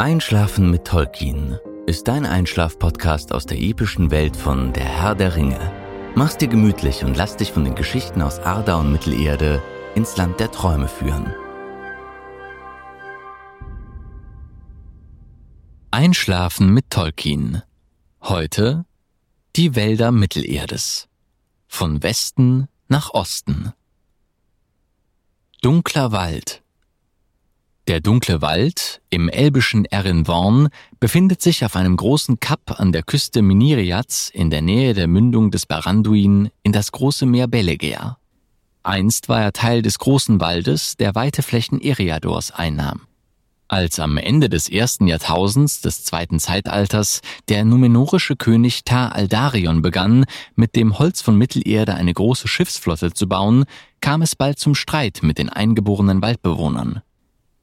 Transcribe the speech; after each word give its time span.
Einschlafen 0.00 0.70
mit 0.70 0.84
Tolkien 0.84 1.58
ist 1.86 2.06
dein 2.06 2.24
Einschlaf-Podcast 2.24 3.32
aus 3.32 3.46
der 3.46 3.58
epischen 3.58 4.12
Welt 4.12 4.36
von 4.36 4.72
Der 4.72 4.84
Herr 4.84 5.16
der 5.16 5.34
Ringe. 5.34 5.58
Mach's 6.14 6.36
dir 6.36 6.46
gemütlich 6.46 7.02
und 7.02 7.16
lass 7.16 7.36
dich 7.36 7.50
von 7.50 7.64
den 7.64 7.74
Geschichten 7.74 8.22
aus 8.22 8.38
Arda 8.38 8.76
und 8.76 8.92
Mittelerde 8.92 9.60
ins 9.96 10.16
Land 10.16 10.38
der 10.38 10.52
Träume 10.52 10.86
führen. 10.86 11.34
Einschlafen 15.90 16.72
mit 16.72 16.90
Tolkien. 16.90 17.64
Heute 18.22 18.84
die 19.56 19.74
Wälder 19.74 20.12
Mittelerdes. 20.12 21.08
Von 21.66 22.04
Westen 22.04 22.68
nach 22.86 23.14
Osten. 23.14 23.72
Dunkler 25.60 26.12
Wald. 26.12 26.62
Der 27.88 28.02
dunkle 28.02 28.42
Wald 28.42 29.00
im 29.08 29.30
elbischen 29.30 29.86
Erinvorn 29.86 30.68
befindet 31.00 31.40
sich 31.40 31.64
auf 31.64 31.74
einem 31.74 31.96
großen 31.96 32.38
Kap 32.38 32.78
an 32.78 32.92
der 32.92 33.02
Küste 33.02 33.40
Miniriats 33.40 34.28
in 34.28 34.50
der 34.50 34.60
Nähe 34.60 34.92
der 34.92 35.06
Mündung 35.06 35.50
des 35.50 35.64
Baranduin 35.64 36.50
in 36.62 36.72
das 36.72 36.92
große 36.92 37.24
Meer 37.24 37.48
Belegea. 37.48 38.18
Einst 38.82 39.30
war 39.30 39.40
er 39.40 39.54
Teil 39.54 39.80
des 39.80 39.98
großen 39.98 40.38
Waldes, 40.38 40.98
der 40.98 41.14
weite 41.14 41.42
Flächen 41.42 41.80
Eriadors 41.80 42.50
einnahm. 42.50 43.06
Als 43.68 43.98
am 44.00 44.18
Ende 44.18 44.50
des 44.50 44.68
ersten 44.68 45.06
Jahrtausends 45.06 45.80
des 45.80 46.04
zweiten 46.04 46.40
Zeitalters 46.40 47.22
der 47.48 47.64
numenorische 47.64 48.36
König 48.36 48.84
Ta 48.84 49.08
Aldarion 49.08 49.80
begann, 49.80 50.26
mit 50.56 50.76
dem 50.76 50.98
Holz 50.98 51.22
von 51.22 51.38
Mittelerde 51.38 51.94
eine 51.94 52.12
große 52.12 52.48
Schiffsflotte 52.48 53.14
zu 53.14 53.26
bauen, 53.26 53.64
kam 54.02 54.20
es 54.20 54.36
bald 54.36 54.58
zum 54.58 54.74
Streit 54.74 55.20
mit 55.22 55.38
den 55.38 55.48
eingeborenen 55.48 56.20
Waldbewohnern. 56.20 57.00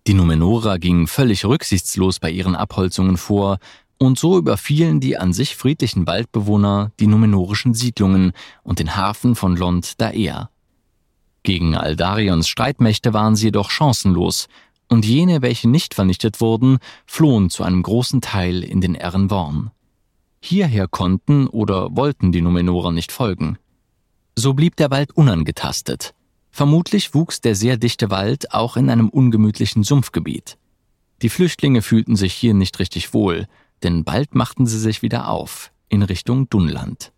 Die 0.08 0.14
Numenorer 0.14 0.78
gingen 0.78 1.08
völlig 1.08 1.46
rücksichtslos 1.46 2.20
bei 2.20 2.30
ihren 2.30 2.56
Abholzungen 2.56 3.18
vor, 3.18 3.58
und 3.98 4.20
so 4.20 4.38
überfielen 4.38 5.00
die 5.00 5.18
an 5.18 5.34
sich 5.34 5.56
friedlichen 5.56 6.06
Waldbewohner 6.06 6.92
die 7.00 7.08
numenorischen 7.08 7.74
Siedlungen 7.74 8.34
und 8.62 8.80
den 8.80 8.96
Hafen 8.96 9.36
von 9.36 9.56
Lond 9.56 10.00
Daer. 10.00 10.50
Gegen 11.44 11.76
Aldarions 11.76 12.48
Streitmächte 12.48 13.14
waren 13.14 13.36
sie 13.36 13.48
jedoch 13.48 13.70
chancenlos, 13.70 14.48
und 14.88 15.06
jene, 15.06 15.42
welche 15.42 15.68
nicht 15.68 15.96
vernichtet 15.96 16.42
wurden, 16.42 16.78
flohen 17.08 17.50
zu 17.50 17.64
einem 17.64 17.82
großen 17.82 18.22
Teil 18.22 18.64
in 18.64 18.82
den 18.82 18.94
Ehrenworn. 18.94 19.72
Hierher 20.42 20.88
konnten 20.88 21.48
oder 21.48 21.96
wollten 21.96 22.32
die 22.32 22.42
Numenorer 22.42 22.92
nicht 22.92 23.12
folgen. 23.12 23.58
So 24.36 24.54
blieb 24.54 24.76
der 24.76 24.92
Wald 24.92 25.12
unangetastet, 25.14 26.14
Vermutlich 26.56 27.14
wuchs 27.14 27.42
der 27.42 27.54
sehr 27.54 27.76
dichte 27.76 28.10
Wald 28.10 28.54
auch 28.54 28.78
in 28.78 28.90
einem 28.90 29.10
ungemütlichen 29.10 29.84
Sumpfgebiet. 29.84 30.58
Die 31.22 31.28
Flüchtlinge 31.28 31.82
fühlten 31.82 32.16
sich 32.16 32.34
hier 32.34 32.54
nicht 32.54 32.80
richtig 32.80 33.14
wohl, 33.14 33.50
denn 33.84 34.06
bald 34.06 34.36
machten 34.36 34.66
sie 34.66 34.80
sich 34.80 35.02
wieder 35.02 35.28
auf, 35.28 35.74
in 35.90 36.02
Richtung 36.02 36.48
Dunland. 36.48 37.12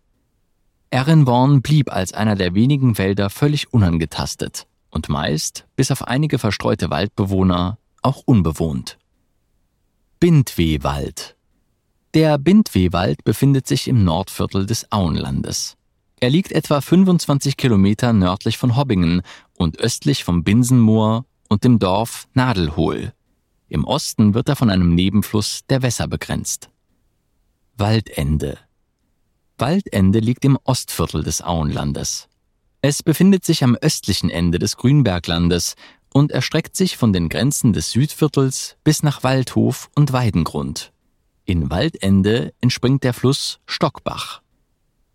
Ehrenborn 0.90 1.62
blieb 1.62 1.92
als 1.92 2.12
einer 2.12 2.34
der 2.34 2.56
wenigen 2.56 2.98
Wälder 2.98 3.30
völlig 3.30 3.72
unangetastet 3.72 4.66
und 4.90 5.08
meist, 5.08 5.68
bis 5.76 5.92
auf 5.92 6.02
einige 6.02 6.40
verstreute 6.40 6.90
Waldbewohner, 6.90 7.78
auch 8.02 8.24
unbewohnt. 8.24 8.98
Bindwehwald 10.18 11.36
Der 12.12 12.38
Bindwehwald 12.38 13.22
befindet 13.22 13.68
sich 13.68 13.86
im 13.86 14.02
Nordviertel 14.02 14.66
des 14.66 14.90
Auenlandes. 14.90 15.76
Er 16.20 16.30
liegt 16.30 16.50
etwa 16.52 16.80
25 16.80 17.56
Kilometer 17.56 18.12
nördlich 18.12 18.58
von 18.58 18.76
Hobbingen 18.76 19.22
und 19.54 19.78
östlich 19.78 20.24
vom 20.24 20.42
Binsenmoor 20.42 21.24
und 21.48 21.64
dem 21.64 21.78
Dorf 21.78 22.26
Nadelhohl. 22.34 23.12
Im 23.68 23.84
Osten 23.84 24.34
wird 24.34 24.48
er 24.48 24.56
von 24.56 24.70
einem 24.70 24.94
Nebenfluss 24.94 25.60
der 25.68 25.82
Wässer 25.82 26.08
begrenzt. 26.08 26.70
Waldende 27.76 28.58
Waldende 29.58 30.18
liegt 30.20 30.44
im 30.44 30.58
Ostviertel 30.64 31.22
des 31.22 31.42
Auenlandes. 31.42 32.28
Es 32.80 33.02
befindet 33.02 33.44
sich 33.44 33.62
am 33.64 33.76
östlichen 33.76 34.30
Ende 34.30 34.58
des 34.58 34.76
Grünberglandes 34.76 35.74
und 36.12 36.32
erstreckt 36.32 36.76
sich 36.76 36.96
von 36.96 37.12
den 37.12 37.28
Grenzen 37.28 37.72
des 37.72 37.90
Südviertels 37.90 38.76
bis 38.84 39.02
nach 39.02 39.22
Waldhof 39.22 39.90
und 39.94 40.12
Weidengrund. 40.12 40.92
In 41.44 41.70
Waldende 41.70 42.54
entspringt 42.60 43.04
der 43.04 43.14
Fluss 43.14 43.58
Stockbach. 43.66 44.42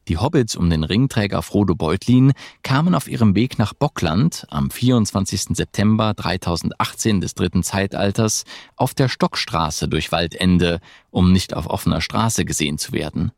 Die 0.10 0.18
Hobbits 0.18 0.58
um 0.58 0.70
den 0.70 0.84
Ringträger 0.84 1.42
Frodo 1.42 1.76
Beutlin 1.76 2.34
kamen 2.62 2.94
auf 2.94 3.08
ihrem 3.08 3.36
Weg 3.36 3.58
nach 3.58 3.74
Bockland 3.74 4.46
am 4.50 4.70
24. 4.70 5.56
September 5.56 6.14
3018 6.14 7.22
des 7.22 7.36
dritten 7.36 7.64
Zeitalters 7.64 8.44
auf 8.76 8.94
der 8.94 9.08
Stockstraße 9.08 9.88
durch 9.88 10.12
Waldende, 10.12 10.82
um 11.10 11.32
nicht 11.32 11.54
auf 11.54 11.68
offener 11.68 12.02
Straße 12.02 12.44
gesehen 12.44 12.78
zu 12.78 12.92
werden. 12.92 13.32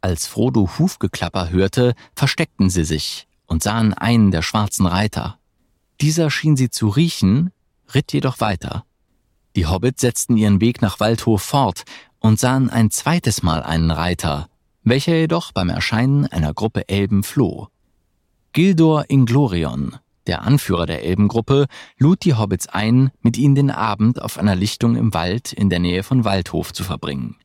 Als 0.00 0.26
Frodo 0.26 0.70
Hufgeklapper 0.78 1.50
hörte, 1.50 1.94
versteckten 2.14 2.70
sie 2.70 2.84
sich 2.84 3.26
und 3.44 3.62
sahen 3.62 3.92
einen 3.92 4.30
der 4.30 4.40
schwarzen 4.40 4.86
Reiter. 4.86 5.38
Dieser 6.00 6.30
schien 6.30 6.56
sie 6.56 6.70
zu 6.70 6.88
riechen, 6.88 7.50
ritt 7.94 8.14
jedoch 8.14 8.40
weiter. 8.40 8.86
Die 9.54 9.66
Hobbits 9.66 10.00
setzten 10.00 10.38
ihren 10.38 10.62
Weg 10.62 10.80
nach 10.80 10.98
Waldhof 10.98 11.42
fort 11.42 11.82
und 12.20 12.40
sahen 12.40 12.70
ein 12.70 12.90
zweites 12.90 13.42
Mal 13.42 13.62
einen 13.62 13.90
Reiter, 13.90 14.48
welcher 14.82 15.16
jedoch 15.16 15.52
beim 15.52 15.68
Erscheinen 15.68 16.26
einer 16.26 16.54
Gruppe 16.54 16.88
Elben 16.88 17.22
floh. 17.22 17.68
Gildor 18.52 19.04
Inglorion, 19.08 19.96
der 20.26 20.42
Anführer 20.42 20.86
der 20.86 21.04
Elbengruppe, 21.04 21.66
lud 21.98 22.24
die 22.24 22.34
Hobbits 22.34 22.66
ein, 22.68 23.10
mit 23.22 23.36
ihnen 23.38 23.54
den 23.54 23.70
Abend 23.70 24.20
auf 24.20 24.38
einer 24.38 24.54
Lichtung 24.54 24.96
im 24.96 25.14
Wald 25.14 25.52
in 25.52 25.70
der 25.70 25.78
Nähe 25.78 26.02
von 26.02 26.24
Waldhof 26.24 26.72
zu 26.72 26.84
verbringen. 26.84 27.36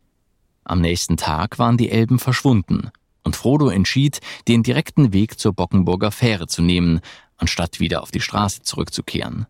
Am 0.63 0.81
nächsten 0.81 1.17
Tag 1.17 1.59
waren 1.59 1.77
die 1.77 1.91
Elben 1.91 2.19
verschwunden, 2.19 2.89
und 3.23 3.35
Frodo 3.35 3.69
entschied, 3.69 4.19
den 4.47 4.63
direkten 4.63 5.13
Weg 5.13 5.39
zur 5.39 5.53
Bockenburger 5.53 6.11
Fähre 6.11 6.47
zu 6.47 6.61
nehmen, 6.61 7.01
anstatt 7.37 7.79
wieder 7.79 8.01
auf 8.01 8.11
die 8.11 8.21
Straße 8.21 8.61
zurückzukehren. 8.61 9.45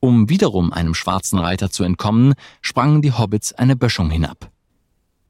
Um 0.00 0.28
wiederum 0.28 0.72
einem 0.72 0.94
schwarzen 0.94 1.38
Reiter 1.38 1.70
zu 1.70 1.82
entkommen, 1.82 2.34
sprangen 2.60 3.02
die 3.02 3.12
Hobbits 3.12 3.52
eine 3.52 3.74
Böschung 3.74 4.10
hinab. 4.10 4.50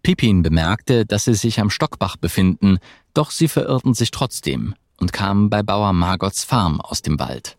Pippin 0.04 0.42
bemerkte, 0.42 1.06
dass 1.06 1.24
sie 1.24 1.34
sich 1.34 1.60
am 1.60 1.70
Stockbach 1.70 2.18
befinden, 2.18 2.78
doch 3.14 3.30
sie 3.30 3.48
verirrten 3.48 3.94
sich 3.94 4.10
trotzdem 4.10 4.74
und 5.00 5.14
kamen 5.14 5.48
bei 5.48 5.62
Bauer 5.62 5.94
Margots 5.94 6.44
Farm 6.44 6.80
aus 6.82 7.00
dem 7.00 7.18
Wald. 7.18 7.56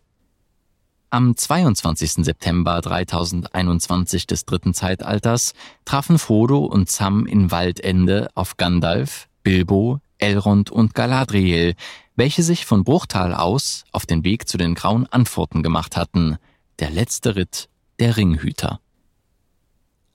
Am 1.10 1.36
22. 1.36 2.24
September 2.24 2.80
3021 2.80 4.28
des 4.28 4.44
dritten 4.44 4.74
Zeitalters 4.74 5.54
trafen 5.84 6.20
Frodo 6.20 6.64
und 6.64 6.88
Sam 6.88 7.26
in 7.26 7.50
Waldende 7.50 8.28
auf 8.36 8.56
Gandalf, 8.56 9.26
Bilbo, 9.42 10.00
Elrond 10.18 10.70
und 10.70 10.94
Galadriel, 10.94 11.74
welche 12.14 12.44
sich 12.44 12.64
von 12.64 12.84
Bruchtal 12.84 13.34
aus 13.34 13.84
auf 13.90 14.06
den 14.06 14.22
Weg 14.22 14.48
zu 14.48 14.56
den 14.56 14.76
Grauen 14.76 15.06
Antworten 15.06 15.64
gemacht 15.64 15.96
hatten, 15.96 16.36
der 16.78 16.90
letzte 16.90 17.34
Ritt 17.34 17.68
der 17.98 18.16
Ringhüter. 18.16 18.78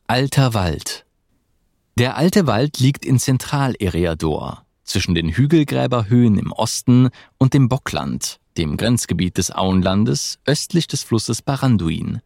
Alter 0.07 0.53
Wald 0.53 1.05
der 1.97 2.17
alte 2.17 2.47
Wald 2.47 2.79
liegt 2.79 3.05
in 3.05 3.19
Zentralereador, 3.19 4.65
zwischen 4.83 5.15
den 5.15 5.29
Hügelgräberhöhen 5.29 6.37
im 6.37 6.51
Osten 6.51 7.09
und 7.37 7.53
dem 7.53 7.69
Bockland, 7.69 8.39
dem 8.57 8.77
Grenzgebiet 8.77 9.37
des 9.37 9.51
Auenlandes 9.51 10.39
östlich 10.45 10.87
des 10.87 11.03
Flusses 11.03 11.41
Baranduin. 11.41 12.21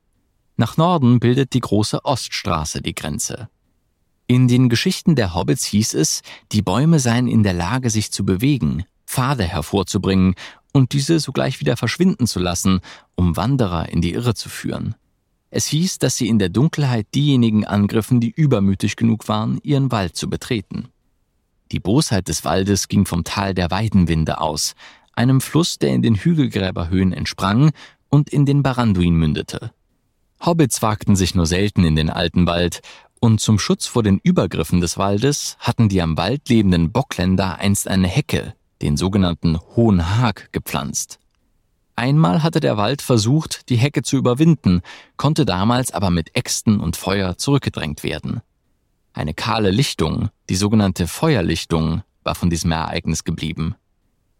Nach 0.58 0.78
Norden 0.78 1.20
bildet 1.20 1.54
die 1.54 1.60
große 1.60 2.06
Oststraße 2.06 2.82
die 2.82 2.96
Grenze. 2.96 3.50
In 4.28 4.48
den 4.48 4.70
Geschichten 4.70 5.16
der 5.16 5.36
Hobbits 5.36 5.66
hieß 5.66 5.94
es, 5.94 6.22
die 6.52 6.62
Bäume 6.62 7.00
seien 7.00 7.28
in 7.28 7.44
der 7.44 7.54
Lage, 7.54 7.90
sich 7.90 8.12
zu 8.12 8.26
bewegen, 8.26 8.86
Pfade 9.06 9.44
hervorzubringen 9.44 10.36
und 10.74 10.94
diese 10.94 11.20
sogleich 11.20 11.60
wieder 11.60 11.78
verschwinden 11.78 12.28
zu 12.28 12.40
lassen, 12.40 12.80
um 13.16 13.38
Wanderer 13.38 13.90
in 13.90 14.02
die 14.02 14.14
Irre 14.14 14.34
zu 14.34 14.50
führen. 14.50 14.96
Es 15.58 15.68
hieß, 15.68 16.00
dass 16.00 16.18
sie 16.18 16.28
in 16.28 16.38
der 16.38 16.50
Dunkelheit 16.50 17.08
diejenigen 17.16 17.64
angriffen, 17.64 18.20
die 18.20 18.30
übermütig 18.30 18.98
genug 18.98 19.30
waren, 19.30 19.62
ihren 19.64 19.90
Wald 19.90 20.18
zu 20.18 20.30
betreten. 20.30 20.90
Die 21.72 21.80
Bosheit 21.80 22.28
des 22.28 22.44
Waldes 22.44 22.90
ging 22.90 23.06
vom 23.06 23.24
Tal 23.24 23.54
der 23.54 23.72
Weidenwinde 23.72 24.42
aus, 24.42 24.76
einem 25.14 25.40
Fluss, 25.40 25.80
der 25.80 25.92
in 25.92 26.02
den 26.02 26.16
Hügelgräberhöhen 26.16 27.14
entsprang 27.14 27.72
und 28.10 28.30
in 28.32 28.46
den 28.46 28.64
Baranduin 28.64 29.16
mündete. 29.16 29.72
Hobbits 30.46 30.82
wagten 30.82 31.16
sich 31.16 31.36
nur 31.36 31.46
selten 31.46 31.86
in 31.86 31.96
den 31.96 32.10
alten 32.10 32.48
Wald, 32.48 32.82
und 33.22 33.40
zum 33.40 33.58
Schutz 33.58 33.86
vor 33.86 34.04
den 34.04 34.20
Übergriffen 34.22 34.82
des 34.82 34.98
Waldes 34.98 35.56
hatten 35.60 35.88
die 35.88 36.02
am 36.02 36.18
Wald 36.18 36.50
lebenden 36.50 36.92
Bockländer 36.92 37.60
einst 37.60 37.88
eine 37.88 38.10
Hecke, 38.10 38.56
den 38.82 38.98
sogenannten 38.98 39.58
Hohen 39.78 40.18
Hag, 40.18 40.52
gepflanzt. 40.52 41.18
Einmal 41.96 42.44
hatte 42.44 42.60
der 42.60 42.78
Wald 42.78 43.02
versucht, 43.02 43.70
die 43.70 43.78
Hecke 43.78 44.04
zu 44.04 44.18
überwinden, 44.18 44.82
konnte 45.16 45.46
damals 45.46 45.92
aber 45.92 46.10
mit 46.10 46.36
Äxten 46.36 46.80
und 46.80 46.98
Feuer 46.98 47.38
zurückgedrängt 47.38 48.04
werden. 48.04 48.42
Eine 49.14 49.34
kahle 49.34 49.72
Lichtung, 49.72 50.30
die 50.50 50.58
sogenannte 50.58 51.08
Feuerlichtung, 51.08 52.04
war 52.24 52.36
von 52.36 52.50
diesem 52.50 52.72
Ereignis 52.72 53.24
geblieben. 53.24 53.76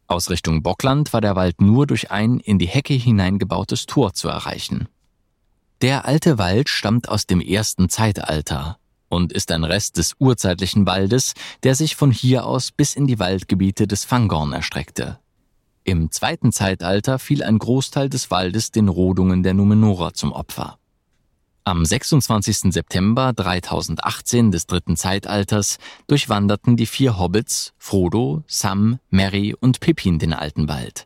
Aus 0.08 0.30
Richtung 0.30 0.64
Bockland 0.64 1.14
war 1.14 1.22
der 1.22 1.38
Wald 1.38 1.62
nur 1.62 1.88
durch 1.88 2.12
ein 2.12 2.40
in 2.40 2.60
die 2.60 2.68
Hecke 2.68 2.94
hineingebautes 2.94 3.86
Tor 3.86 4.14
zu 4.14 4.28
erreichen. 4.28 4.90
Der 5.82 6.06
alte 6.06 6.38
Wald 6.38 6.68
stammt 6.70 7.08
aus 7.08 7.26
dem 7.26 7.40
ersten 7.40 7.90
Zeitalter 7.90 8.78
und 9.08 9.32
ist 9.32 9.52
ein 9.52 9.64
Rest 9.64 9.98
des 9.98 10.16
urzeitlichen 10.20 10.86
Waldes, 10.86 11.34
der 11.64 11.76
sich 11.76 11.96
von 11.96 12.12
hier 12.12 12.46
aus 12.46 12.72
bis 12.72 12.96
in 12.96 13.08
die 13.08 13.20
Waldgebiete 13.20 13.88
des 13.88 14.04
Fangorn 14.04 14.52
erstreckte. 14.52 15.20
Im 15.88 16.10
zweiten 16.10 16.52
Zeitalter 16.52 17.20
fiel 17.20 17.44
ein 17.44 17.60
Großteil 17.60 18.10
des 18.10 18.32
Waldes 18.32 18.72
den 18.72 18.90
Rodungen 18.90 19.44
der 19.44 19.54
Numenorer 19.54 20.16
zum 20.16 20.32
Opfer. 20.32 20.80
Am 21.64 21.86
26. 21.86 22.74
September 22.74 23.34
3018 23.34 24.52
des 24.52 24.66
dritten 24.66 24.98
Zeitalters 24.98 25.78
durchwanderten 26.08 26.76
die 26.76 26.88
vier 26.88 27.20
Hobbits 27.20 27.74
Frodo, 27.78 28.44
Sam, 28.48 28.98
Merry 29.12 29.54
und 29.54 29.80
Pippin 29.80 30.18
den 30.18 30.34
alten 30.34 30.68
Wald. 30.68 31.06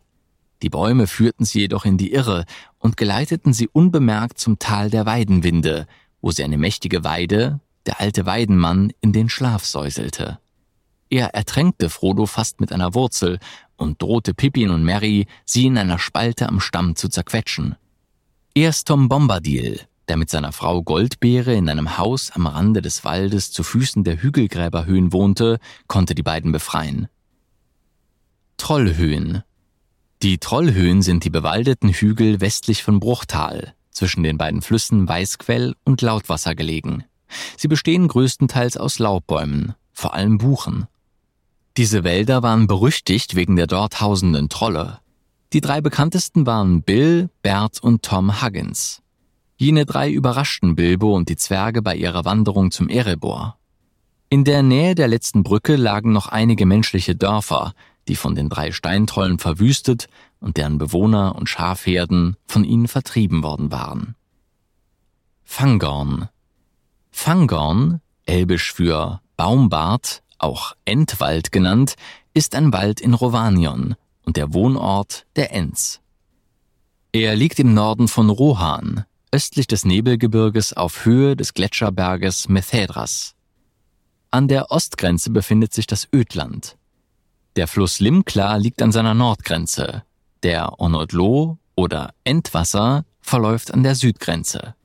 Die 0.62 0.70
Bäume 0.70 1.08
führten 1.08 1.44
sie 1.44 1.60
jedoch 1.60 1.84
in 1.84 1.98
die 1.98 2.14
Irre 2.14 2.46
und 2.78 2.96
geleiteten 2.96 3.52
sie 3.52 3.68
unbemerkt 3.68 4.40
zum 4.40 4.60
Tal 4.60 4.90
der 4.90 5.06
Weidenwinde, 5.06 5.88
wo 6.22 6.32
sie 6.32 6.46
eine 6.46 6.58
mächtige 6.58 7.04
Weide, 7.04 7.60
der 7.86 8.00
alte 8.00 8.26
Weidenmann, 8.26 8.94
in 9.02 9.12
den 9.12 9.28
Schlaf 9.28 9.66
säuselte. 9.66 10.40
Er 11.10 11.34
ertränkte 11.34 11.90
Frodo 11.90 12.26
fast 12.26 12.62
mit 12.62 12.72
einer 12.72 12.94
Wurzel 12.94 13.40
und 13.78 14.02
drohte 14.02 14.34
Pippin 14.34 14.70
und 14.70 14.84
Merry, 14.84 15.26
sie 15.44 15.66
in 15.66 15.78
einer 15.78 15.98
Spalte 15.98 16.48
am 16.48 16.60
Stamm 16.60 16.96
zu 16.96 17.10
zerquetschen. 17.10 17.76
Erst 18.54 18.88
Tom 18.88 19.10
Bombadil, 19.10 19.82
der 20.08 20.18
mit 20.18 20.30
seiner 20.30 20.52
Frau 20.52 20.84
Goldbeere 20.84 21.54
in 21.54 21.70
einem 21.70 21.98
Haus 21.98 22.32
am 22.32 22.46
Rande 22.46 22.82
des 22.82 23.04
Waldes 23.06 23.52
zu 23.52 23.64
Füßen 23.64 24.04
der 24.04 24.22
Hügelgräberhöhen 24.22 25.14
wohnte, 25.14 25.60
konnte 25.88 26.14
die 26.14 26.24
beiden 26.24 26.52
befreien. 26.52 27.08
Trollhöhen 28.58 29.44
Die 30.22 30.38
Trollhöhen 30.38 31.02
sind 31.02 31.24
die 31.24 31.30
bewaldeten 31.30 31.90
Hügel 31.90 32.42
westlich 32.42 32.84
von 32.84 33.00
Bruchtal, 33.00 33.74
zwischen 33.92 34.22
den 34.22 34.38
beiden 34.38 34.62
Flüssen 34.62 35.08
Weißquell 35.08 35.76
und 35.86 36.02
Lautwasser 36.02 36.54
gelegen. 36.54 37.04
Sie 37.58 37.68
bestehen 37.68 38.08
größtenteils 38.08 38.78
aus 38.78 39.00
Laubbäumen, 39.00 39.76
vor 39.94 40.14
allem 40.14 40.38
Buchen. 40.38 40.88
Diese 41.80 42.04
Wälder 42.04 42.44
waren 42.44 42.68
berüchtigt 42.68 43.36
wegen 43.36 43.56
der 43.56 43.66
dort 43.66 44.02
hausenden 44.02 44.50
Trolle. 44.50 45.00
Die 45.54 45.62
drei 45.62 45.80
bekanntesten 45.80 46.46
waren 46.46 46.84
Bill, 46.84 47.30
Bert 47.42 47.82
und 47.82 48.04
Tom 48.04 48.42
Huggins. 48.42 49.02
Jene 49.56 49.86
drei 49.86 50.12
überraschten 50.12 50.76
Bilbo 50.76 51.16
und 51.16 51.30
die 51.30 51.38
Zwerge 51.38 51.82
bei 51.82 51.96
ihrer 51.96 52.26
Wanderung 52.26 52.72
zum 52.72 52.90
Erebor. 52.90 53.58
In 54.28 54.44
der 54.44 54.62
Nähe 54.62 54.94
der 54.94 55.08
letzten 55.08 55.44
Brücke 55.44 55.78
lagen 55.78 56.12
noch 56.12 56.28
einige 56.28 56.66
menschliche 56.66 57.16
Dörfer, 57.16 57.72
die 58.10 58.18
von 58.18 58.36
den 58.36 58.50
drei 58.50 58.74
Steintrollen 58.74 59.40
verwüstet 59.40 60.10
und 60.42 60.58
deren 60.58 60.80
Bewohner 60.80 61.38
und 61.38 61.48
Schafherden 61.48 62.36
von 62.46 62.66
ihnen 62.66 62.90
vertrieben 62.90 63.42
worden 63.42 63.72
waren. 63.72 64.16
Fangorn 65.46 66.28
Fangorn, 67.10 68.02
elbisch 68.26 68.74
für 68.74 69.22
Baumbart, 69.38 70.24
auch 70.40 70.74
Entwald 70.86 71.52
genannt, 71.52 71.96
ist 72.34 72.56
ein 72.56 72.74
Wald 72.74 73.02
in 73.02 73.14
Rovanion 73.14 73.96
und 74.24 74.38
der 74.38 74.54
Wohnort 74.54 75.26
der 75.36 75.54
Ents. 75.54 76.02
Er 77.12 77.36
liegt 77.36 77.60
im 77.60 77.74
Norden 77.74 78.08
von 78.08 78.30
Rohan, 78.30 79.06
östlich 79.32 79.68
des 79.68 79.86
Nebelgebirges 79.86 80.74
auf 80.74 81.06
Höhe 81.06 81.36
des 81.36 81.54
Gletscherberges 81.54 82.50
Methedras. 82.50 83.36
An 84.32 84.48
der 84.48 84.72
Ostgrenze 84.72 85.32
befindet 85.32 85.74
sich 85.74 85.88
das 85.88 86.08
Ödland. 86.14 86.78
Der 87.56 87.68
Fluss 87.68 88.00
Limkla 88.00 88.58
liegt 88.58 88.82
an 88.82 88.92
seiner 88.92 89.16
Nordgrenze. 89.16 90.04
Der 90.44 90.80
Onodlo 90.80 91.58
oder 91.76 92.14
Entwasser 92.24 93.06
verläuft 93.22 93.74
an 93.74 93.84
der 93.84 93.96
Südgrenze. 93.96 94.76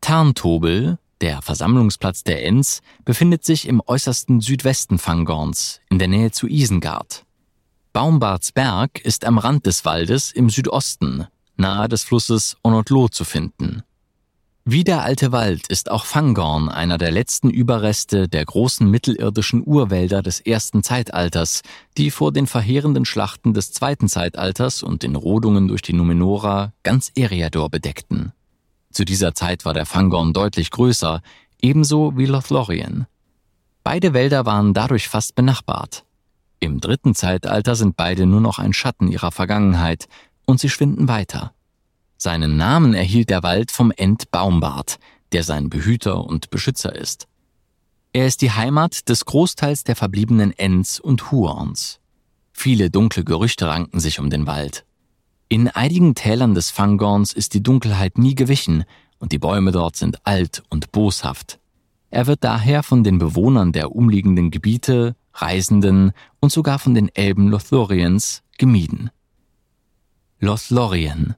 Tarntobel, 0.00 0.98
der 1.20 1.42
Versammlungsplatz 1.42 2.24
der 2.24 2.44
Enns, 2.44 2.80
befindet 3.04 3.44
sich 3.44 3.68
im 3.68 3.82
äußersten 3.86 4.40
Südwesten 4.40 4.98
Fangorns, 4.98 5.80
in 5.90 5.98
der 5.98 6.08
Nähe 6.08 6.30
zu 6.30 6.46
Isengard. 6.46 7.24
Baumbartsberg 7.92 9.00
ist 9.00 9.24
am 9.24 9.38
Rand 9.38 9.66
des 9.66 9.84
Waldes 9.84 10.30
im 10.32 10.48
Südosten, 10.48 11.26
nahe 11.56 11.88
des 11.88 12.04
Flusses 12.04 12.56
Onotlo 12.62 13.08
zu 13.08 13.24
finden. 13.24 13.82
Wie 14.64 14.84
der 14.84 15.02
alte 15.02 15.32
Wald 15.32 15.66
ist 15.68 15.90
auch 15.90 16.04
Fangorn 16.04 16.68
einer 16.68 16.98
der 16.98 17.10
letzten 17.10 17.50
Überreste 17.50 18.28
der 18.28 18.44
großen 18.44 18.88
mittelirdischen 18.88 19.62
Urwälder 19.66 20.22
des 20.22 20.38
ersten 20.38 20.82
Zeitalters, 20.82 21.62
die 21.96 22.10
vor 22.10 22.30
den 22.30 22.46
verheerenden 22.46 23.04
Schlachten 23.04 23.54
des 23.54 23.72
zweiten 23.72 24.08
Zeitalters 24.08 24.82
und 24.82 25.02
den 25.02 25.16
Rodungen 25.16 25.66
durch 25.66 25.82
die 25.82 25.94
Numenora 25.94 26.72
ganz 26.82 27.10
Eriador 27.16 27.70
bedeckten. 27.70 28.32
Zu 28.92 29.04
dieser 29.04 29.34
Zeit 29.34 29.64
war 29.64 29.74
der 29.74 29.86
Fangorn 29.86 30.32
deutlich 30.32 30.70
größer, 30.70 31.22
ebenso 31.60 32.16
wie 32.16 32.26
Lothlorien. 32.26 33.06
Beide 33.84 34.12
Wälder 34.12 34.46
waren 34.46 34.74
dadurch 34.74 35.08
fast 35.08 35.34
benachbart. 35.34 36.04
Im 36.58 36.80
dritten 36.80 37.14
Zeitalter 37.14 37.74
sind 37.74 37.96
beide 37.96 38.26
nur 38.26 38.40
noch 38.40 38.58
ein 38.58 38.72
Schatten 38.72 39.08
ihrer 39.08 39.30
Vergangenheit, 39.30 40.06
und 40.44 40.60
sie 40.60 40.68
schwinden 40.68 41.08
weiter. 41.08 41.54
Seinen 42.16 42.56
Namen 42.56 42.92
erhielt 42.92 43.30
der 43.30 43.42
Wald 43.42 43.70
vom 43.70 43.92
Ent 43.92 44.30
Baumbart, 44.30 44.98
der 45.32 45.44
sein 45.44 45.70
Behüter 45.70 46.24
und 46.24 46.50
Beschützer 46.50 46.94
ist. 46.94 47.28
Er 48.12 48.26
ist 48.26 48.42
die 48.42 48.50
Heimat 48.50 49.08
des 49.08 49.24
Großteils 49.24 49.84
der 49.84 49.94
verbliebenen 49.94 50.52
Ents 50.52 50.98
und 50.98 51.30
Huorns. 51.30 52.00
Viele 52.52 52.90
dunkle 52.90 53.24
Gerüchte 53.24 53.68
ranken 53.68 54.00
sich 54.00 54.18
um 54.18 54.28
den 54.28 54.46
Wald. 54.46 54.84
In 55.52 55.66
einigen 55.66 56.14
Tälern 56.14 56.54
des 56.54 56.70
Fangorns 56.70 57.32
ist 57.32 57.54
die 57.54 57.62
Dunkelheit 57.62 58.18
nie 58.18 58.36
gewichen 58.36 58.84
und 59.18 59.32
die 59.32 59.40
Bäume 59.40 59.72
dort 59.72 59.96
sind 59.96 60.24
alt 60.24 60.62
und 60.68 60.92
boshaft. 60.92 61.58
Er 62.08 62.28
wird 62.28 62.44
daher 62.44 62.84
von 62.84 63.02
den 63.02 63.18
Bewohnern 63.18 63.72
der 63.72 63.90
umliegenden 63.90 64.52
Gebiete, 64.52 65.16
Reisenden 65.34 66.12
und 66.38 66.52
sogar 66.52 66.78
von 66.78 66.94
den 66.94 67.08
Elben 67.16 67.48
Lothoriens 67.48 68.44
gemieden. 68.58 69.10
Lothlorien. 70.38 71.34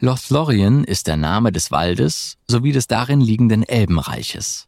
Lothlorien 0.00 0.82
ist 0.82 1.06
der 1.06 1.16
Name 1.16 1.52
des 1.52 1.70
Waldes 1.70 2.38
sowie 2.48 2.72
des 2.72 2.88
darin 2.88 3.20
liegenden 3.20 3.62
Elbenreiches. 3.62 4.66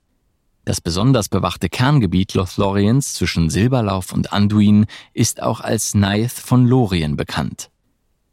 Das 0.65 0.81
besonders 0.81 1.29
bewachte 1.29 1.69
Kerngebiet 1.69 2.35
Lothloriens 2.35 3.15
zwischen 3.15 3.51
Silberlauf 3.51 4.13
und 4.13 4.33
Anduin 4.33 4.87
ist 5.13 5.43
auch 5.43 5.61
als 5.61 5.97
Naith 5.97 6.31
von 6.31 6.67
Lorien 6.67 7.17
bekannt. 7.17 7.72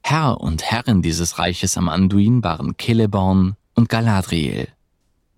Herr 0.10 0.42
und 0.42 0.64
Herrin 0.64 1.04
dieses 1.04 1.38
Reiches 1.38 1.78
am 1.78 1.88
Anduin 1.88 2.44
waren 2.44 2.74
Celeborn 2.82 3.56
und 3.76 3.90
Galadriel. 3.90 4.68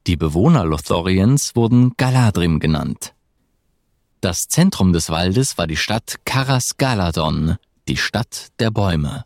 Die 0.07 0.15
Bewohner 0.15 0.63
Lothloriens 0.63 1.57
wurden 1.57 1.91
Galadrim 1.97 2.61
genannt. 2.61 3.13
Das 4.21 4.47
Zentrum 4.47 4.93
des 4.93 5.09
Waldes 5.09 5.57
war 5.57 5.67
die 5.67 5.75
Stadt 5.75 6.21
Karas 6.23 6.77
Galadon, 6.77 7.57
die 7.89 7.97
Stadt 7.97 8.47
der 8.61 8.71
Bäume. 8.71 9.25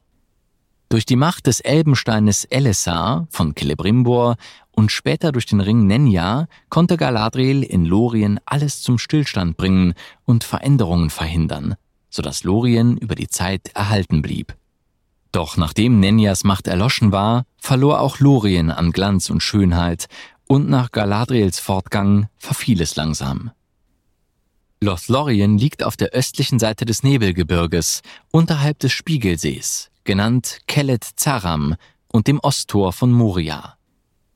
Durch 0.90 1.06
die 1.06 1.16
Macht 1.16 1.46
des 1.46 1.60
Elbensteines 1.60 2.46
Elessar 2.46 3.28
von 3.30 3.54
Celebrimbor 3.56 4.38
und 4.72 4.92
später 4.92 5.32
durch 5.32 5.46
den 5.46 5.62
Ring 5.62 5.86
Nenya 5.86 6.48
konnte 6.70 6.98
Galadriel 6.98 7.62
in 7.62 7.86
Lorien 7.86 8.40
alles 8.48 8.82
zum 8.82 8.98
Stillstand 8.98 9.58
bringen 9.58 9.94
und 10.24 10.44
Veränderungen 10.44 11.12
verhindern, 11.12 11.76
sodass 12.10 12.44
Lorien 12.44 12.98
über 12.98 13.14
die 13.14 13.28
Zeit 13.28 13.70
erhalten 13.76 14.24
blieb. 14.24 14.56
Doch 15.36 15.58
nachdem 15.58 16.00
Nenyas 16.00 16.46
Macht 16.46 16.66
erloschen 16.66 17.12
war, 17.12 17.44
verlor 17.58 18.00
auch 18.00 18.20
Lorien 18.22 18.72
an 18.72 18.94
Glanz 18.94 19.30
und 19.30 19.44
Schönheit 19.44 20.06
und 20.48 20.70
nach 20.70 20.92
Galadriels 20.92 21.60
Fortgang 21.60 22.30
verfiel 22.38 22.80
es 22.80 22.96
langsam. 22.96 23.52
Lothlorien 24.80 25.58
liegt 25.58 25.84
auf 25.84 25.98
der 25.98 26.12
östlichen 26.12 26.58
Seite 26.58 26.86
des 26.86 27.04
Nebelgebirges, 27.04 28.02
unterhalb 28.32 28.80
des 28.80 28.94
Spiegelsees, 28.94 29.92
genannt 30.06 30.60
Kellet 30.68 31.04
Zaram 31.18 31.76
und 32.08 32.28
dem 32.28 32.40
Osttor 32.40 32.94
von 32.94 33.12
Moria. 33.12 33.76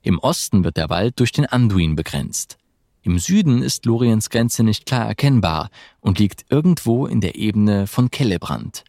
Im 0.02 0.20
Osten 0.20 0.66
wird 0.66 0.76
der 0.76 0.90
Wald 0.90 1.18
durch 1.22 1.32
den 1.32 1.46
Anduin 1.46 1.96
begrenzt. 1.96 2.58
Im 3.04 3.20
Süden 3.20 3.62
ist 3.62 3.86
Loriens 3.86 4.30
Grenze 4.30 4.64
nicht 4.64 4.86
klar 4.86 5.06
erkennbar 5.06 5.70
und 6.02 6.20
liegt 6.20 6.48
irgendwo 6.50 7.08
in 7.08 7.22
der 7.22 7.36
Ebene 7.36 7.88
von 7.88 8.12
Kellebrand. 8.12 8.84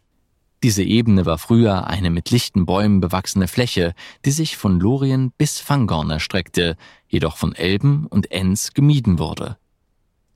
Diese 0.63 0.83
Ebene 0.83 1.25
war 1.25 1.39
früher 1.39 1.87
eine 1.87 2.11
mit 2.11 2.31
lichten 2.31 2.67
Bäumen 2.67 3.01
bewachsene 3.01 3.49
Fläche, 3.49 3.95
die 4.27 4.31
sich 4.31 4.59
von 4.59 4.79
Lorien 4.79 5.33
bis 5.39 5.59
Fangorn 5.59 6.11
erstreckte, 6.11 6.77
jedoch 7.09 7.39
von 7.39 7.55
Elben 7.55 8.07
und 8.07 8.31
Enns 8.31 8.75
gemieden 8.75 9.19
wurde. 9.19 9.57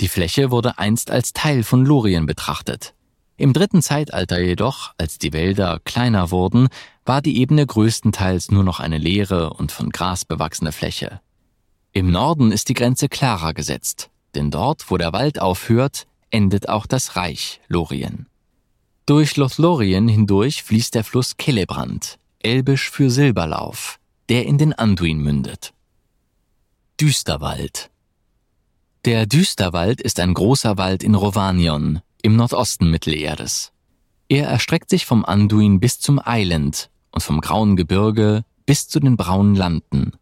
Die 0.01 0.09
Fläche 0.09 0.51
wurde 0.51 0.79
einst 0.79 1.11
als 1.11 1.35
Teil 1.35 1.63
von 1.63 1.85
Lorien 1.85 2.25
betrachtet. 2.25 2.95
Im 3.37 3.53
dritten 3.53 3.83
Zeitalter 3.83 4.41
jedoch, 4.41 4.95
als 4.97 5.19
die 5.19 5.33
Wälder 5.33 5.81
kleiner 5.85 6.31
wurden, 6.31 6.69
war 7.05 7.21
die 7.21 7.39
Ebene 7.39 7.67
größtenteils 7.67 8.51
nur 8.51 8.65
noch 8.65 8.81
eine 8.81 8.99
leere 8.99 9.51
und 9.51 9.73
von 9.73 9.91
Gras 9.91 10.25
bewachsene 10.25 10.73
Fläche. 10.73 11.21
Im 11.93 12.11
Norden 12.11 12.51
ist 12.51 12.69
die 12.69 12.75
Grenze 12.75 13.09
klarer 13.09 13.53
gesetzt, 13.53 14.11
denn 14.35 14.51
dort, 14.51 14.91
wo 14.91 14.97
der 14.97 15.13
Wald 15.13 15.39
aufhört, 15.39 16.07
endet 16.31 16.69
auch 16.69 16.87
das 16.87 17.15
Reich 17.15 17.61
Lorien. 17.69 18.27
Durch 19.07 19.37
Lothlorien 19.37 20.09
hindurch 20.09 20.63
fließt 20.63 20.95
der 20.95 21.05
Fluss 21.05 21.37
Killebrand, 21.37 22.19
elbisch 22.39 22.89
für 22.91 23.11
Silberlauf, 23.11 23.99
der 24.31 24.47
in 24.47 24.57
den 24.57 24.73
Anduin 24.73 25.19
mündet. 25.19 25.75
Düsterwald 26.99 27.91
Der 29.05 29.27
Düsterwald 29.27 30.01
ist 30.01 30.21
ein 30.21 30.33
großer 30.33 30.79
Wald 30.79 31.03
in 31.03 31.15
Rovanion, 31.15 32.01
im 32.23 32.37
Nordosten 32.37 32.91
Mittelerdes. 32.91 33.73
Er 34.31 34.47
erstreckt 34.49 34.89
sich 34.89 35.05
vom 35.05 35.27
Anduin 35.27 35.81
bis 35.81 36.01
zum 36.01 36.19
Island 36.25 36.89
und 37.11 37.23
vom 37.23 37.43
Grauen 37.43 37.77
Gebirge 37.77 38.47
bis 38.65 38.89
zu 38.89 39.01
den 39.01 39.19
Braunen 39.19 39.55
Landen. 39.55 40.13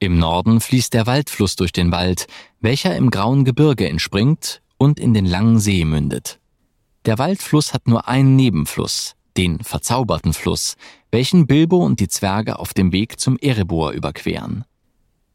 Im 0.00 0.18
Norden 0.18 0.60
fließt 0.60 0.92
der 0.92 1.06
Waldfluss 1.06 1.56
durch 1.56 1.72
den 1.72 1.92
Wald, 1.92 2.26
welcher 2.60 2.94
im 2.94 3.10
Grauen 3.10 3.46
Gebirge 3.46 3.88
entspringt 3.88 4.60
und 4.76 5.00
in 5.00 5.14
den 5.14 5.24
langen 5.24 5.58
See 5.58 5.86
mündet. 5.86 6.41
Der 7.04 7.18
Waldfluss 7.18 7.74
hat 7.74 7.88
nur 7.88 8.06
einen 8.06 8.36
Nebenfluss, 8.36 9.14
den 9.36 9.58
verzauberten 9.60 10.32
Fluss, 10.32 10.76
welchen 11.10 11.46
Bilbo 11.46 11.78
und 11.78 11.98
die 11.98 12.08
Zwerge 12.08 12.58
auf 12.58 12.74
dem 12.74 12.92
Weg 12.92 13.18
zum 13.18 13.36
Erebor 13.38 13.90
überqueren. 13.90 14.64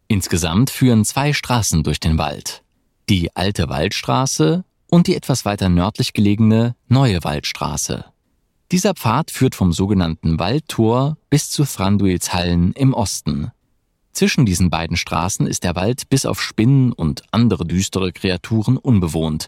Insgesamt 0.07 0.69
führen 0.69 1.03
zwei 1.03 1.33
Straßen 1.33 1.83
durch 1.83 1.99
den 1.99 2.17
Wald. 2.17 2.63
Die 3.09 3.35
alte 3.35 3.67
Waldstraße 3.67 4.63
und 4.89 5.07
die 5.07 5.15
etwas 5.15 5.43
weiter 5.43 5.67
nördlich 5.67 6.13
gelegene 6.13 6.75
Neue 6.87 7.23
Waldstraße. 7.25 8.05
Dieser 8.71 8.93
Pfad 8.93 9.31
führt 9.31 9.55
vom 9.55 9.73
sogenannten 9.73 10.39
Waldtor 10.39 11.17
bis 11.29 11.49
zu 11.49 11.65
Thranduils 11.65 12.33
Hallen 12.33 12.71
im 12.73 12.93
Osten. 12.93 13.51
Zwischen 14.13 14.45
diesen 14.45 14.69
beiden 14.69 14.97
Straßen 14.97 15.45
ist 15.45 15.63
der 15.63 15.75
Wald 15.75 16.09
bis 16.09 16.25
auf 16.25 16.41
Spinnen 16.41 16.91
und 16.91 17.23
andere 17.31 17.65
düstere 17.65 18.11
Kreaturen 18.11 18.77
unbewohnt, 18.77 19.47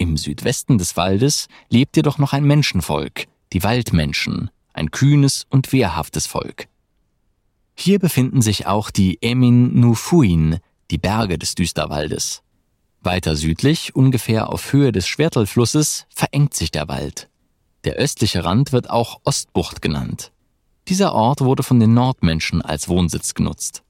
im 0.00 0.16
Südwesten 0.16 0.78
des 0.78 0.96
Waldes 0.96 1.46
lebt 1.68 1.94
jedoch 1.94 2.16
noch 2.16 2.32
ein 2.32 2.44
Menschenvolk, 2.44 3.26
die 3.52 3.62
Waldmenschen, 3.62 4.50
ein 4.72 4.90
kühnes 4.90 5.46
und 5.50 5.72
wehrhaftes 5.72 6.26
Volk. 6.26 6.68
Hier 7.74 7.98
befinden 7.98 8.40
sich 8.40 8.66
auch 8.66 8.90
die 8.90 9.18
Emin 9.20 9.78
Nufuin, 9.78 10.58
die 10.90 10.98
Berge 10.98 11.38
des 11.38 11.54
Düsterwaldes. 11.54 12.42
Weiter 13.02 13.36
südlich, 13.36 13.94
ungefähr 13.94 14.48
auf 14.48 14.72
Höhe 14.72 14.90
des 14.90 15.06
Schwertelflusses, 15.06 16.06
verengt 16.14 16.54
sich 16.54 16.70
der 16.70 16.88
Wald. 16.88 17.28
Der 17.84 17.94
östliche 17.94 18.44
Rand 18.44 18.72
wird 18.72 18.88
auch 18.88 19.20
Ostbucht 19.24 19.82
genannt. 19.82 20.32
Dieser 20.88 21.12
Ort 21.12 21.42
wurde 21.42 21.62
von 21.62 21.78
den 21.78 21.92
Nordmenschen 21.92 22.62
als 22.62 22.88
Wohnsitz 22.88 23.34
genutzt. 23.34 23.82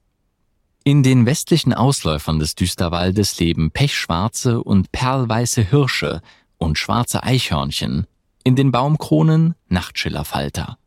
In 0.83 1.03
den 1.03 1.27
westlichen 1.27 1.75
Ausläufern 1.75 2.39
des 2.39 2.55
Düsterwaldes 2.55 3.39
leben 3.39 3.71
pechschwarze 3.71 4.63
und 4.63 4.91
perlweiße 4.93 5.63
Hirsche 5.63 6.23
und 6.57 6.79
schwarze 6.79 7.23
Eichhörnchen, 7.23 8.07
in 8.45 8.57
den 8.57 8.73
Baumkronen 8.73 9.55
Nachtschillerfalter. 9.69 10.79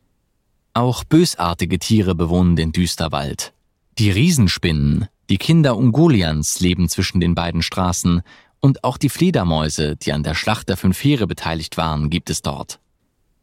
Auch 0.74 1.04
bösartige 1.04 1.78
Tiere 1.78 2.16
bewohnen 2.16 2.56
den 2.56 2.72
Düsterwald. 2.72 3.54
Die 4.00 4.10
Riesenspinnen, 4.10 5.08
die 5.30 5.38
Kinder 5.38 5.78
Ungolians 5.78 6.60
leben 6.60 6.90
zwischen 6.90 7.22
den 7.22 7.36
beiden 7.36 7.62
Straßen 7.62 8.24
und 8.60 8.84
auch 8.84 8.98
die 8.98 9.10
Fledermäuse, 9.10 9.96
die 9.96 10.14
an 10.14 10.24
der 10.24 10.34
Schlacht 10.34 10.70
der 10.70 10.78
fünf 10.78 11.04
Heere 11.04 11.28
beteiligt 11.28 11.78
waren, 11.78 12.10
gibt 12.10 12.32
es 12.32 12.42
dort. 12.42 12.80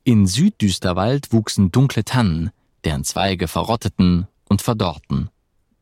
In 0.02 0.26
Süddüsterwald 0.26 1.32
wuchsen 1.32 1.70
dunkle 1.70 2.04
Tannen, 2.04 2.50
deren 2.84 3.04
Zweige 3.04 3.46
verrotteten 3.46 4.26
und 4.48 4.62
verdorrten. 4.62 5.30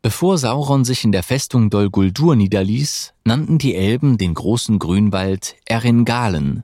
Bevor 0.00 0.38
Sauron 0.38 0.84
sich 0.84 1.02
in 1.04 1.10
der 1.10 1.24
Festung 1.24 1.70
Dol 1.70 1.90
Guldur 1.90 2.36
niederließ, 2.36 3.14
nannten 3.24 3.58
die 3.58 3.74
Elben 3.74 4.16
den 4.16 4.32
großen 4.32 4.78
Grünwald 4.78 5.56
Eringalen. 5.64 6.62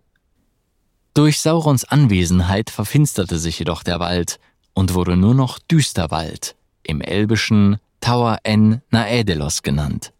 Durch 1.14 1.40
Saurons 1.40 1.84
Anwesenheit 1.84 2.70
verfinsterte 2.70 3.38
sich 3.38 3.58
jedoch 3.58 3.82
der 3.82 3.98
Wald 3.98 4.38
und 4.72 4.94
wurde 4.94 5.16
nur 5.16 5.34
noch 5.34 5.58
Düsterwald, 5.58 6.54
im 6.84 7.00
Elbischen 7.00 7.78
Tower 8.00 8.38
en 8.44 8.82
Naedelos 8.90 9.62
genannt. 9.62 10.12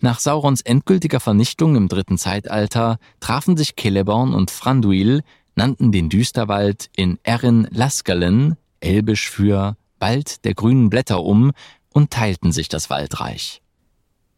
Nach 0.00 0.18
Saurons 0.18 0.60
endgültiger 0.60 1.20
Vernichtung 1.20 1.76
im 1.76 1.88
dritten 1.88 2.18
Zeitalter 2.18 2.98
trafen 3.20 3.56
sich 3.56 3.76
Celeborn 3.76 4.34
und 4.34 4.50
Thranduil, 4.50 5.22
nannten 5.54 5.92
den 5.92 6.08
Düsterwald 6.08 6.90
in 6.96 7.18
Erin 7.22 7.68
Laskalen, 7.70 8.56
elbisch 8.80 9.30
für 9.30 9.76
Wald 10.00 10.44
der 10.44 10.54
grünen 10.54 10.90
Blätter 10.90 11.22
um 11.22 11.52
und 11.92 12.10
teilten 12.10 12.52
sich 12.52 12.68
das 12.68 12.90
Waldreich. 12.90 13.62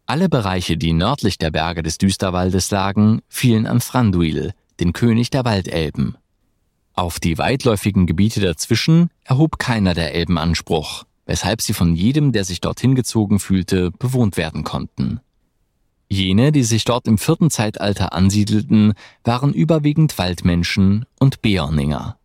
Alle 0.06 0.28
Bereiche, 0.28 0.76
die 0.76 0.92
nördlich 0.92 1.38
der 1.38 1.50
Berge 1.50 1.82
des 1.82 1.96
Düsterwaldes 1.98 2.70
lagen, 2.70 3.22
fielen 3.28 3.66
an 3.66 3.80
Thranduil, 3.80 4.52
den 4.80 4.92
König 4.92 5.30
der 5.30 5.44
Waldelben. 5.44 6.16
Auf 6.92 7.18
die 7.18 7.38
weitläufigen 7.38 8.06
Gebiete 8.06 8.40
dazwischen 8.40 9.10
erhob 9.24 9.58
keiner 9.58 9.94
der 9.94 10.14
Elben 10.14 10.38
Anspruch, 10.38 11.04
weshalb 11.26 11.62
sie 11.62 11.72
von 11.72 11.94
jedem, 11.94 12.32
der 12.32 12.44
sich 12.44 12.60
dorthin 12.60 12.94
gezogen 12.94 13.40
fühlte, 13.40 13.90
bewohnt 13.92 14.36
werden 14.36 14.62
konnten. 14.62 15.20
Jene, 16.08 16.52
die 16.52 16.62
sich 16.62 16.84
dort 16.84 17.08
im 17.08 17.18
vierten 17.18 17.50
Zeitalter 17.50 18.12
ansiedelten, 18.12 18.92
waren 19.24 19.52
überwiegend 19.52 20.16
Waldmenschen 20.18 21.06
und 21.18 21.42
Beorninger. 21.42 22.18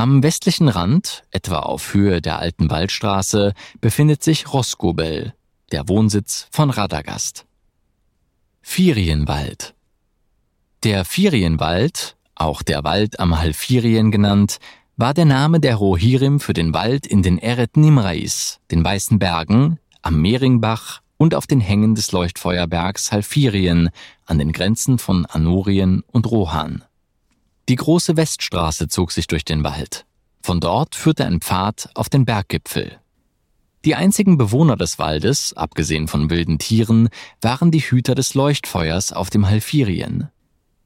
Am 0.00 0.22
westlichen 0.22 0.68
Rand, 0.68 1.24
etwa 1.32 1.58
auf 1.58 1.92
Höhe 1.92 2.22
der 2.22 2.38
alten 2.38 2.70
Waldstraße, 2.70 3.52
befindet 3.80 4.22
sich 4.22 4.52
Roskobel, 4.52 5.34
der 5.72 5.88
Wohnsitz 5.88 6.46
von 6.52 6.70
Radagast. 6.70 7.46
Firienwald 8.62 9.74
Der 10.84 11.04
Firienwald, 11.04 12.16
auch 12.36 12.62
der 12.62 12.84
Wald 12.84 13.18
am 13.18 13.40
Halfirien 13.40 14.12
genannt, 14.12 14.58
war 14.96 15.14
der 15.14 15.24
Name 15.24 15.58
der 15.58 15.74
Rohirrim 15.74 16.38
für 16.38 16.52
den 16.52 16.72
Wald 16.72 17.04
in 17.04 17.24
den 17.24 17.36
Eret 17.36 17.76
Nimrais, 17.76 18.60
den 18.70 18.84
Weißen 18.84 19.18
Bergen, 19.18 19.80
am 20.02 20.22
Mehringbach 20.22 21.00
und 21.16 21.34
auf 21.34 21.48
den 21.48 21.60
Hängen 21.60 21.96
des 21.96 22.12
Leuchtfeuerbergs 22.12 23.10
Halfirien 23.10 23.90
an 24.26 24.38
den 24.38 24.52
Grenzen 24.52 25.00
von 25.00 25.26
Anorien 25.26 26.04
und 26.06 26.30
Rohan. 26.30 26.84
Die 27.68 27.76
große 27.76 28.16
Weststraße 28.16 28.88
zog 28.88 29.12
sich 29.12 29.26
durch 29.26 29.44
den 29.44 29.62
Wald. 29.62 30.06
Von 30.42 30.58
dort 30.58 30.94
führte 30.94 31.26
ein 31.26 31.40
Pfad 31.40 31.90
auf 31.94 32.08
den 32.08 32.24
Berggipfel. 32.24 32.98
Die 33.84 33.94
einzigen 33.94 34.38
Bewohner 34.38 34.76
des 34.76 34.98
Waldes, 34.98 35.52
abgesehen 35.54 36.08
von 36.08 36.30
wilden 36.30 36.58
Tieren, 36.58 37.10
waren 37.40 37.70
die 37.70 37.80
Hüter 37.80 38.14
des 38.14 38.34
Leuchtfeuers 38.34 39.12
auf 39.12 39.30
dem 39.30 39.46
Halfirien. 39.46 40.28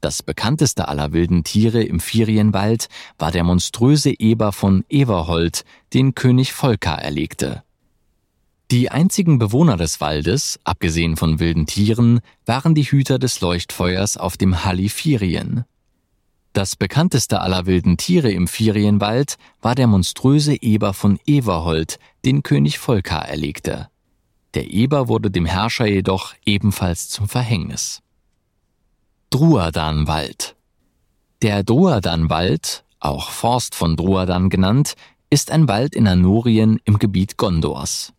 Das 0.01 0.21
bekannteste 0.21 0.89
aller 0.89 1.13
wilden 1.13 1.45
Tiere 1.45 1.81
im 1.81 2.01
Firienwald 2.01 2.89
war 3.17 3.31
der 3.31 3.45
monströse 3.45 4.11
Eber 4.19 4.51
von 4.51 4.83
Everhold, 4.89 5.63
den 5.93 6.13
König 6.13 6.51
Volker 6.51 6.95
erlegte. 6.95 7.63
Die 8.69 8.91
einzigen 8.91 9.39
Bewohner 9.39 9.77
des 9.77 10.01
Waldes, 10.01 10.59
abgesehen 10.65 11.15
von 11.15 11.39
wilden 11.39 11.65
Tieren, 11.65 12.19
waren 12.45 12.75
die 12.75 12.83
Hüter 12.83 13.19
des 13.19 13.39
Leuchtfeuers 13.39 14.17
auf 14.17 14.35
dem 14.35 14.65
Halifirien. 14.65 15.63
Das 16.53 16.75
bekannteste 16.75 17.41
aller 17.41 17.65
wilden 17.65 17.97
Tiere 17.97 18.31
im 18.31 18.47
Ferienwald 18.47 19.37
war 19.61 19.73
der 19.73 19.87
monströse 19.87 20.61
Eber 20.61 20.93
von 20.93 21.19
Everhold, 21.25 21.97
den 22.25 22.43
König 22.43 22.77
Volker 22.77 23.17
erlegte. 23.17 23.89
Der 24.53 24.71
Eber 24.71 25.07
wurde 25.07 25.31
dem 25.31 25.47
Herrscher 25.47 25.87
jedoch 25.87 26.35
ebenfalls 26.45 27.09
zum 27.09 27.27
Verhängnis. 27.27 28.01
Druadanwald 29.31 30.55
Der 31.41 31.63
Druadanwald, 31.63 32.83
auch 32.99 33.31
Forst 33.31 33.73
von 33.73 33.95
Druadan 33.95 34.51
genannt, 34.51 34.93
ist 35.31 35.49
ein 35.49 35.67
Wald 35.67 35.95
in 35.95 36.07
Anorien 36.07 36.79
im 36.85 36.99
Gebiet 36.99 37.37
Gondors. 37.37 38.13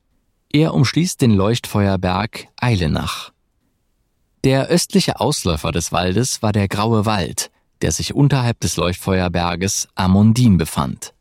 Er 0.52 0.74
umschließt 0.74 1.20
den 1.20 1.30
Leuchtfeuerberg 1.30 2.48
Eilenach. 2.56 3.30
Der 4.42 4.66
östliche 4.66 5.20
Ausläufer 5.20 5.70
des 5.70 5.92
Waldes 5.92 6.42
war 6.42 6.52
der 6.52 6.66
Graue 6.66 7.06
Wald, 7.06 7.52
der 7.84 7.92
sich 7.92 8.14
unterhalb 8.14 8.60
des 8.60 8.78
Leuchtfeuerberges 8.78 9.88
Amundin 9.94 10.56
befand. 10.56 11.12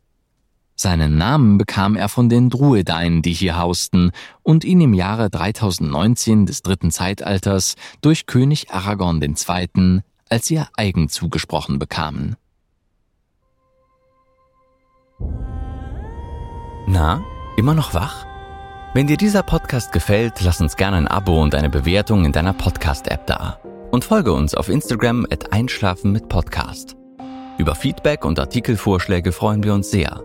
Seinen 0.74 1.18
Namen 1.18 1.58
bekam 1.58 1.94
er 1.94 2.08
von 2.08 2.30
den 2.30 2.48
Druedein, 2.48 3.20
die 3.20 3.34
hier 3.34 3.58
hausten 3.58 4.12
und 4.42 4.64
ihn 4.64 4.80
im 4.80 4.94
Jahre 4.94 5.28
3019 5.28 6.46
des 6.46 6.62
dritten 6.62 6.90
Zeitalters 6.90 7.74
durch 8.00 8.24
König 8.24 8.70
Aragorn 8.70 9.20
II. 9.20 10.00
als 10.30 10.50
ihr 10.50 10.66
eigen 10.74 11.10
zugesprochen 11.10 11.78
bekamen. 11.78 12.36
Na, 16.86 17.22
immer 17.58 17.74
noch 17.74 17.92
wach? 17.92 18.24
Wenn 18.94 19.06
dir 19.06 19.18
dieser 19.18 19.42
Podcast 19.42 19.92
gefällt, 19.92 20.40
lass 20.40 20.62
uns 20.62 20.76
gerne 20.76 20.96
ein 20.96 21.08
Abo 21.08 21.42
und 21.42 21.54
eine 21.54 21.68
Bewertung 21.68 22.24
in 22.24 22.32
deiner 22.32 22.54
Podcast-App 22.54 23.26
da. 23.26 23.60
Und 23.94 24.04
folge 24.04 24.32
uns 24.32 24.56
auf 24.56 24.70
Instagram 24.70 25.24
at 25.30 25.52
Einschlafen 25.52 26.10
mit 26.10 26.28
Podcast. 26.28 26.96
Über 27.58 27.76
Feedback 27.76 28.24
und 28.24 28.40
Artikelvorschläge 28.40 29.30
freuen 29.30 29.62
wir 29.62 29.72
uns 29.72 29.92
sehr. 29.92 30.20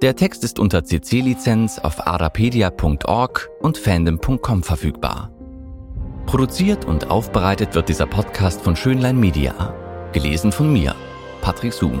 Der 0.00 0.16
Text 0.16 0.42
ist 0.42 0.58
unter 0.58 0.84
CC-Lizenz 0.84 1.78
auf 1.78 2.06
arapedia.org 2.06 3.50
und 3.60 3.76
fandom.com 3.76 4.62
verfügbar. 4.62 5.30
Produziert 6.24 6.86
und 6.86 7.10
aufbereitet 7.10 7.74
wird 7.74 7.90
dieser 7.90 8.06
Podcast 8.06 8.62
von 8.62 8.74
Schönlein 8.74 9.20
Media. 9.20 9.74
Gelesen 10.12 10.50
von 10.50 10.72
mir, 10.72 10.94
Patrick 11.42 11.74
Zoom. 11.74 12.00